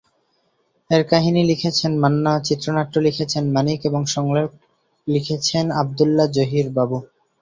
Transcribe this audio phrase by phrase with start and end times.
[0.89, 4.51] এর কাহিনী লিখেছেন মান্না, চিত্রনাট্য লিখেছেন মানিক এবং সংলাপ
[5.07, 6.97] লিখেছেন আবদুল্লাহ জহির বাবু।